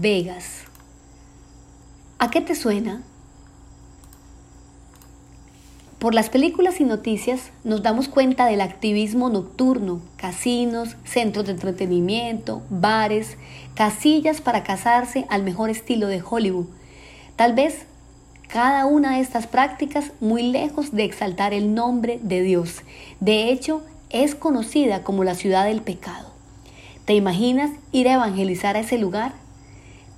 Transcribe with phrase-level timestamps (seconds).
[0.00, 0.64] Vegas.
[2.18, 3.02] ¿A qué te suena?
[5.98, 12.62] Por las películas y noticias nos damos cuenta del activismo nocturno, casinos, centros de entretenimiento,
[12.68, 13.38] bares,
[13.74, 16.66] casillas para casarse al mejor estilo de Hollywood.
[17.36, 17.86] Tal vez
[18.48, 22.82] cada una de estas prácticas muy lejos de exaltar el nombre de Dios.
[23.20, 26.30] De hecho, es conocida como la ciudad del pecado.
[27.06, 29.45] ¿Te imaginas ir a evangelizar a ese lugar?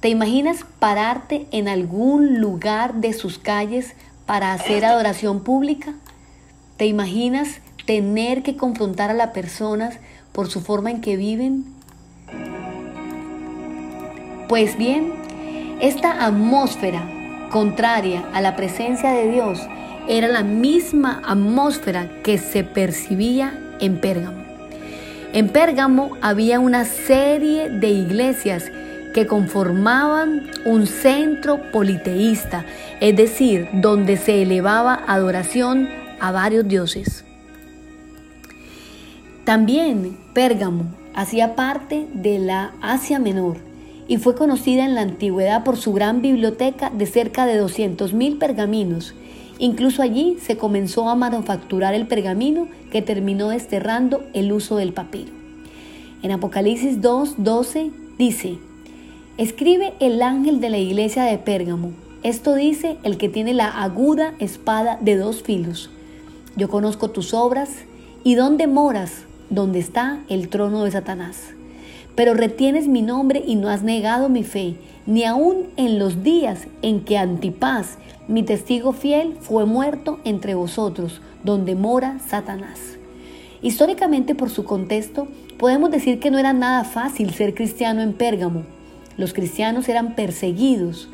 [0.00, 3.94] ¿Te imaginas pararte en algún lugar de sus calles
[4.26, 5.94] para hacer adoración pública?
[6.76, 9.98] ¿Te imaginas tener que confrontar a las personas
[10.32, 11.64] por su forma en que viven?
[14.48, 15.14] Pues bien,
[15.80, 19.60] esta atmósfera contraria a la presencia de Dios
[20.08, 24.44] era la misma atmósfera que se percibía en Pérgamo.
[25.32, 28.70] En Pérgamo había una serie de iglesias
[29.16, 32.66] que conformaban un centro politeísta,
[33.00, 35.88] es decir, donde se elevaba adoración
[36.20, 37.24] a varios dioses.
[39.44, 43.56] También Pérgamo hacía parte de la Asia Menor
[44.06, 49.14] y fue conocida en la antigüedad por su gran biblioteca de cerca de 200.000 pergaminos.
[49.58, 55.32] Incluso allí se comenzó a manufacturar el pergamino que terminó desterrando el uso del papiro.
[56.22, 58.58] En Apocalipsis 2.12 dice,
[59.38, 61.90] Escribe el ángel de la iglesia de Pérgamo.
[62.22, 65.90] Esto dice el que tiene la aguda espada de dos filos.
[66.56, 67.68] Yo conozco tus obras
[68.24, 71.48] y dónde moras, donde está el trono de Satanás.
[72.14, 76.66] Pero retienes mi nombre y no has negado mi fe, ni aun en los días
[76.80, 77.98] en que Antipas,
[78.28, 82.96] mi testigo fiel, fue muerto entre vosotros, donde mora Satanás.
[83.60, 88.75] Históricamente, por su contexto, podemos decir que no era nada fácil ser cristiano en Pérgamo
[89.16, 91.08] los cristianos eran perseguidos.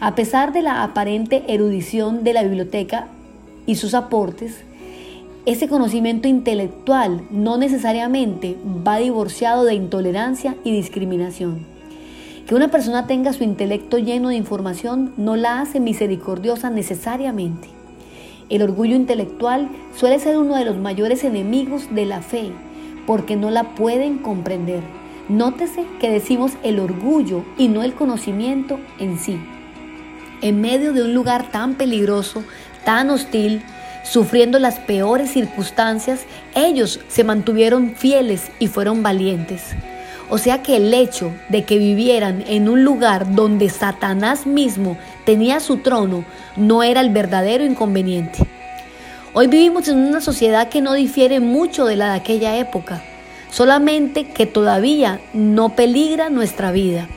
[0.00, 3.08] A pesar de la aparente erudición de la biblioteca
[3.66, 4.64] y sus aportes,
[5.46, 11.66] ese conocimiento intelectual no necesariamente va divorciado de intolerancia y discriminación.
[12.46, 17.68] Que una persona tenga su intelecto lleno de información no la hace misericordiosa necesariamente.
[18.48, 22.52] El orgullo intelectual suele ser uno de los mayores enemigos de la fe
[23.06, 24.82] porque no la pueden comprender.
[25.28, 29.38] Nótese que decimos el orgullo y no el conocimiento en sí.
[30.40, 32.44] En medio de un lugar tan peligroso,
[32.86, 33.62] tan hostil,
[34.04, 36.20] sufriendo las peores circunstancias,
[36.54, 39.74] ellos se mantuvieron fieles y fueron valientes.
[40.30, 44.96] O sea que el hecho de que vivieran en un lugar donde Satanás mismo
[45.26, 46.24] tenía su trono
[46.56, 48.46] no era el verdadero inconveniente.
[49.34, 53.02] Hoy vivimos en una sociedad que no difiere mucho de la de aquella época
[53.50, 57.08] solamente que todavía no peligra nuestra vida.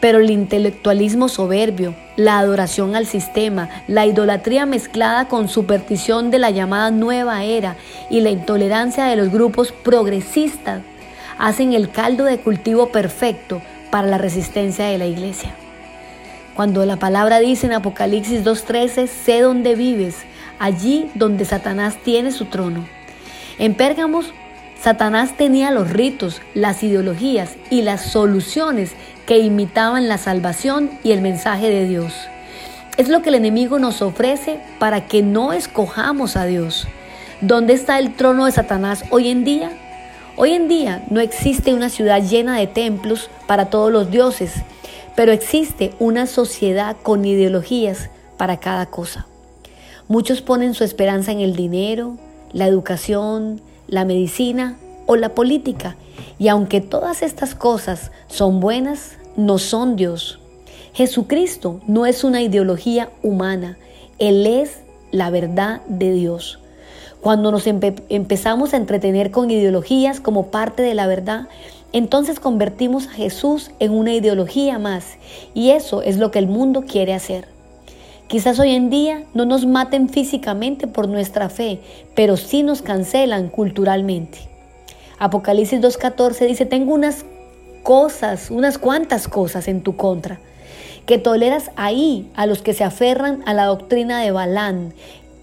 [0.00, 6.50] Pero el intelectualismo soberbio, la adoración al sistema, la idolatría mezclada con superstición de la
[6.50, 7.76] llamada nueva era
[8.10, 10.82] y la intolerancia de los grupos progresistas
[11.38, 15.54] hacen el caldo de cultivo perfecto para la resistencia de la iglesia.
[16.54, 20.16] Cuando la palabra dice en Apocalipsis 2.13, sé dónde vives,
[20.58, 22.86] allí donde Satanás tiene su trono.
[23.58, 24.32] En Pérgamos
[24.80, 28.92] Satanás tenía los ritos, las ideologías y las soluciones
[29.26, 32.12] que imitaban la salvación y el mensaje de Dios.
[32.96, 36.86] Es lo que el enemigo nos ofrece para que no escojamos a Dios.
[37.40, 39.70] ¿Dónde está el trono de Satanás hoy en día?
[40.36, 44.52] Hoy en día no existe una ciudad llena de templos para todos los dioses,
[45.14, 49.26] pero existe una sociedad con ideologías para cada cosa.
[50.08, 52.16] Muchos ponen su esperanza en el dinero,
[52.52, 54.76] la educación, la medicina
[55.06, 55.96] o la política.
[56.38, 60.40] Y aunque todas estas cosas son buenas, no son Dios.
[60.92, 63.76] Jesucristo no es una ideología humana,
[64.18, 64.78] Él es
[65.10, 66.58] la verdad de Dios.
[67.20, 71.48] Cuando nos empezamos a entretener con ideologías como parte de la verdad,
[71.92, 75.16] entonces convertimos a Jesús en una ideología más.
[75.54, 77.55] Y eso es lo que el mundo quiere hacer.
[78.28, 81.78] Quizás hoy en día no nos maten físicamente por nuestra fe,
[82.16, 84.38] pero sí nos cancelan culturalmente.
[85.20, 87.24] Apocalipsis 2.14 dice, tengo unas
[87.84, 90.40] cosas, unas cuantas cosas en tu contra,
[91.06, 94.92] que toleras ahí a los que se aferran a la doctrina de Balán,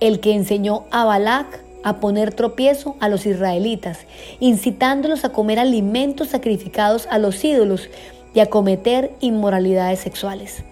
[0.00, 4.00] el que enseñó a Balac a poner tropiezo a los israelitas,
[4.40, 7.88] incitándolos a comer alimentos sacrificados a los ídolos
[8.34, 10.64] y a cometer inmoralidades sexuales.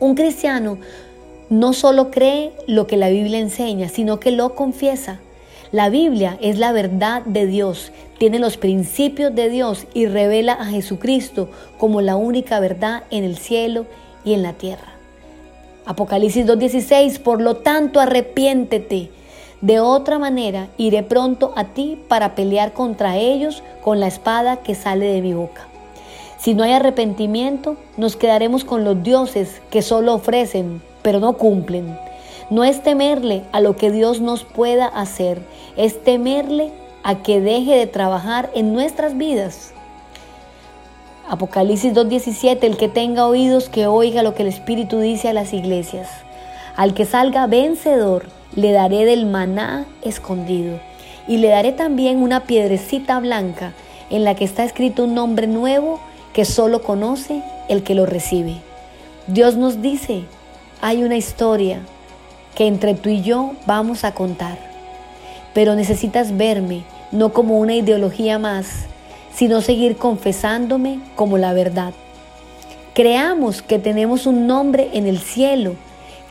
[0.00, 0.76] Un cristiano
[1.50, 5.20] no solo cree lo que la Biblia enseña, sino que lo confiesa.
[5.72, 10.66] La Biblia es la verdad de Dios, tiene los principios de Dios y revela a
[10.66, 11.48] Jesucristo
[11.78, 13.86] como la única verdad en el cielo
[14.24, 14.94] y en la tierra.
[15.86, 19.10] Apocalipsis 2.16, por lo tanto arrepiéntete.
[19.60, 24.74] De otra manera iré pronto a ti para pelear contra ellos con la espada que
[24.74, 25.66] sale de mi boca.
[26.44, 31.98] Si no hay arrepentimiento, nos quedaremos con los dioses que solo ofrecen, pero no cumplen.
[32.50, 35.40] No es temerle a lo que Dios nos pueda hacer,
[35.78, 36.70] es temerle
[37.02, 39.72] a que deje de trabajar en nuestras vidas.
[41.30, 45.54] Apocalipsis 2.17, el que tenga oídos que oiga lo que el Espíritu dice a las
[45.54, 46.10] iglesias.
[46.76, 50.78] Al que salga vencedor, le daré del maná escondido
[51.26, 53.72] y le daré también una piedrecita blanca
[54.10, 56.00] en la que está escrito un nombre nuevo
[56.34, 58.56] que solo conoce el que lo recibe.
[59.26, 60.24] Dios nos dice,
[60.82, 61.80] hay una historia,
[62.54, 64.58] que entre tú y yo vamos a contar.
[65.54, 68.86] Pero necesitas verme no como una ideología más,
[69.34, 71.94] sino seguir confesándome como la verdad.
[72.94, 75.74] Creamos que tenemos un nombre en el cielo,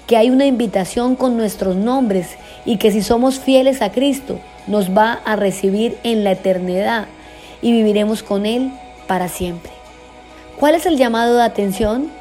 [0.07, 4.95] que hay una invitación con nuestros nombres y que si somos fieles a Cristo nos
[4.95, 7.07] va a recibir en la eternidad
[7.61, 8.71] y viviremos con Él
[9.07, 9.82] para siempre.
[10.59, 12.11] ¿Cuál es el llamado de atención?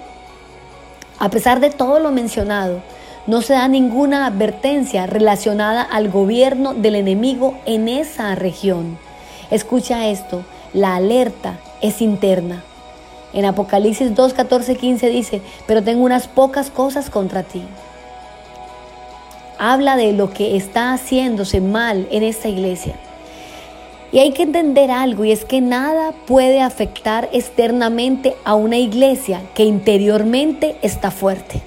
[1.18, 2.82] A pesar de todo lo mencionado,
[3.26, 8.98] no se da ninguna advertencia relacionada al gobierno del enemigo en esa región.
[9.50, 12.64] Escucha esto, la alerta es interna.
[13.34, 17.62] En Apocalipsis 2, 14, 15 dice, pero tengo unas pocas cosas contra ti.
[19.58, 22.96] Habla de lo que está haciéndose mal en esta iglesia.
[24.12, 29.40] Y hay que entender algo y es que nada puede afectar externamente a una iglesia
[29.54, 31.62] que interiormente está fuerte.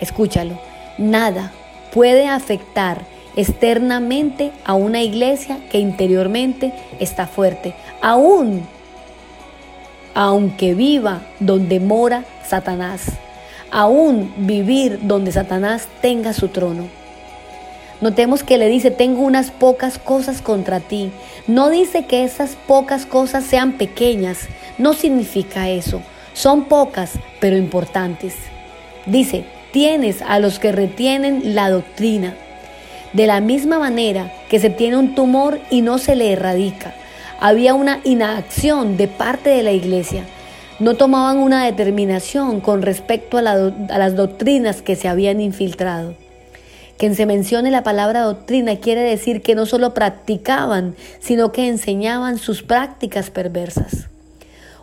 [0.00, 0.58] Escúchalo,
[0.96, 1.52] nada
[1.92, 3.02] puede afectar
[3.36, 8.66] externamente a una iglesia que interiormente está fuerte, aún
[10.14, 13.12] aunque viva donde mora Satanás,
[13.70, 16.99] aún vivir donde Satanás tenga su trono.
[18.00, 21.10] Notemos que le dice, tengo unas pocas cosas contra ti.
[21.46, 24.48] No dice que esas pocas cosas sean pequeñas,
[24.78, 26.00] no significa eso.
[26.32, 28.34] Son pocas, pero importantes.
[29.04, 32.34] Dice, tienes a los que retienen la doctrina.
[33.12, 36.94] De la misma manera que se tiene un tumor y no se le erradica,
[37.38, 40.24] había una inacción de parte de la iglesia.
[40.78, 46.14] No tomaban una determinación con respecto a, a las doctrinas que se habían infiltrado.
[47.00, 52.36] Quien se mencione la palabra doctrina quiere decir que no solo practicaban, sino que enseñaban
[52.36, 54.10] sus prácticas perversas.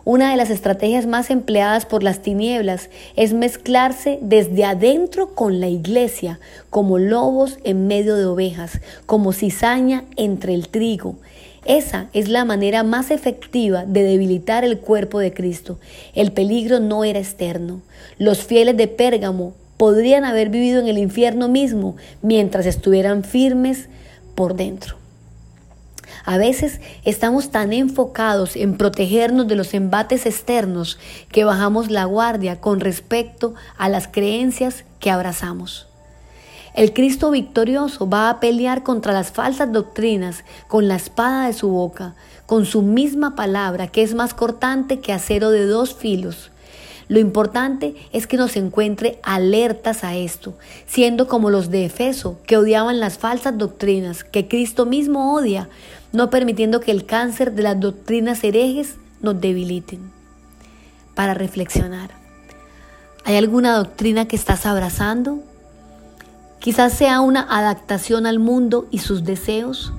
[0.04, 5.68] Una de las estrategias más empleadas por las tinieblas es mezclarse desde adentro con la
[5.68, 11.18] iglesia, como lobos en medio de ovejas, como cizaña entre el trigo.
[11.66, 15.78] Esa es la manera más efectiva de debilitar el cuerpo de Cristo.
[16.16, 17.80] El peligro no era externo.
[18.18, 23.88] Los fieles de Pérgamo podrían haber vivido en el infierno mismo mientras estuvieran firmes
[24.34, 24.96] por dentro.
[26.24, 30.98] A veces estamos tan enfocados en protegernos de los embates externos
[31.32, 35.86] que bajamos la guardia con respecto a las creencias que abrazamos.
[36.74, 41.70] El Cristo victorioso va a pelear contra las falsas doctrinas con la espada de su
[41.70, 42.14] boca,
[42.46, 46.50] con su misma palabra que es más cortante que acero de dos filos.
[47.08, 50.54] Lo importante es que nos encuentre alertas a esto,
[50.86, 55.70] siendo como los de Efeso, que odiaban las falsas doctrinas que Cristo mismo odia,
[56.12, 60.12] no permitiendo que el cáncer de las doctrinas herejes nos debiliten.
[61.14, 62.10] Para reflexionar,
[63.24, 65.40] ¿hay alguna doctrina que estás abrazando?
[66.60, 69.94] Quizás sea una adaptación al mundo y sus deseos.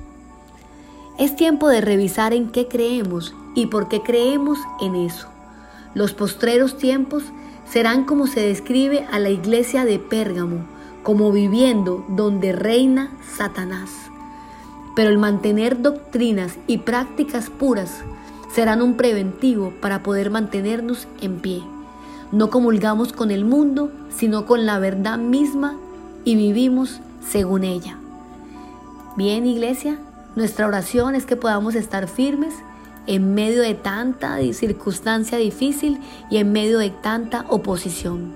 [1.18, 5.26] Es tiempo de revisar en qué creemos y por qué creemos en eso.
[5.94, 7.24] Los postreros tiempos
[7.68, 10.66] serán como se describe a la iglesia de Pérgamo,
[11.02, 14.10] como viviendo donde reina Satanás
[14.94, 18.02] pero el mantener doctrinas y prácticas puras
[18.52, 21.62] serán un preventivo para poder mantenernos en pie.
[22.32, 25.76] No comulgamos con el mundo, sino con la verdad misma
[26.24, 27.96] y vivimos según ella.
[29.16, 29.98] Bien, iglesia,
[30.36, 32.54] nuestra oración es que podamos estar firmes
[33.06, 35.98] en medio de tanta circunstancia difícil
[36.30, 38.32] y en medio de tanta oposición.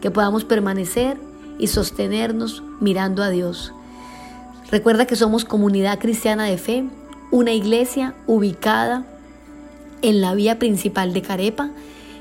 [0.00, 1.16] Que podamos permanecer
[1.58, 3.72] y sostenernos mirando a Dios
[4.72, 6.84] Recuerda que somos comunidad cristiana de fe,
[7.30, 9.04] una iglesia ubicada
[10.00, 11.68] en la vía principal de Carepa,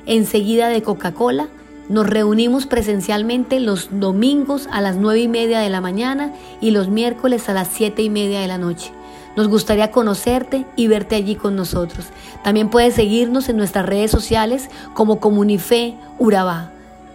[0.05, 1.47] enseguida de Coca-Cola,
[1.87, 6.89] Nos reunimos presencialmente los domingos a las nueve y media de la mañana y los
[6.89, 8.91] miércoles a las siete y media de la noche.
[9.35, 12.07] Nos gustaría conocerte y verte allí con nosotros.
[12.43, 16.71] También puedes seguirnos en nuestras redes sociales como Comunife Urabá.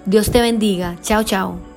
[0.06, 0.96] Dios te bendiga.
[1.02, 1.75] Chao, chao.